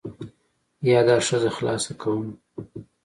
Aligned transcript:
یا 0.89 0.99
دا 1.07 1.17
ښځه 1.27 1.49
خلاصه 1.57 1.91
کوم. 2.01 2.27